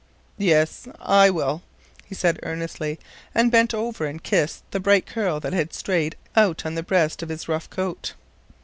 [0.39, 1.61] "Yes, I will,"
[2.05, 2.97] he said earnestly,
[3.35, 7.21] and bent over and kissed the bright curl that had strayed out on the breast
[7.21, 8.15] of his rough coat.